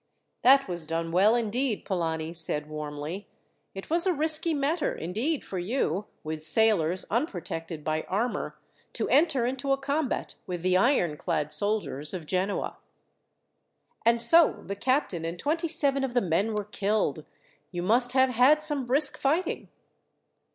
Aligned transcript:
"That 0.41 0.67
was 0.67 0.87
done 0.87 1.11
well 1.11 1.35
indeed," 1.35 1.85
Polani 1.85 2.33
said 2.33 2.67
warmly. 2.67 3.27
"It 3.75 3.91
was 3.91 4.07
a 4.07 4.13
risky 4.15 4.51
matter, 4.51 4.95
indeed, 4.95 5.43
for 5.45 5.59
you, 5.59 6.07
with 6.23 6.43
sailors 6.43 7.05
unprotected 7.11 7.83
by 7.83 8.01
armour, 8.09 8.57
to 8.93 9.07
enter 9.09 9.45
into 9.45 9.71
a 9.71 9.77
combat 9.77 10.33
with 10.47 10.63
the 10.63 10.75
iron 10.75 11.17
clad 11.17 11.51
soldiers 11.53 12.15
of 12.15 12.25
Genoa. 12.25 12.77
"And 14.03 14.19
so 14.19 14.63
the 14.65 14.75
captain 14.75 15.23
and 15.23 15.37
twenty 15.37 15.67
seven 15.67 16.03
of 16.03 16.15
the 16.15 16.19
men 16.19 16.55
were 16.55 16.65
killed! 16.65 17.23
You 17.69 17.83
must 17.83 18.13
have 18.13 18.31
had 18.31 18.63
some 18.63 18.87
brisk 18.87 19.19
fighting!" 19.19 19.69